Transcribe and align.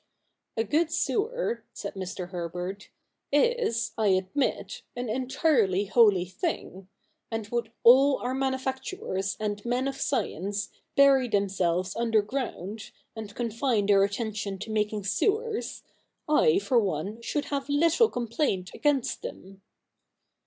'A 0.57 0.63
good 0.63 0.91
sewer,' 0.91 1.63
said 1.73 1.93
Mr. 1.93 2.29
Herbert,' 2.29 2.89
is, 3.31 3.91
I 3.99 4.07
admit, 4.07 4.81
an 4.95 5.09
entirely 5.09 5.85
holy 5.85 6.25
thing; 6.25 6.87
and 7.29 7.47
would 7.49 7.71
all 7.83 8.17
our 8.17 8.33
manufacturers 8.33 9.37
and 9.39 9.63
men 9.63 9.87
of 9.87 9.97
science 10.01 10.69
bury 10.97 11.27
themselves 11.27 11.95
underground, 11.95 12.89
and 13.15 13.35
confine 13.35 13.85
their 13.85 14.03
attention 14.03 14.57
to 14.57 14.71
making 14.71 15.03
sewers, 15.03 15.83
I, 16.27 16.57
for 16.57 16.79
one, 16.79 17.21
should 17.21 17.45
have 17.53 17.69
little 17.69 18.09
complaint 18.09 18.71
against 18.73 19.21
them.' 19.21 19.61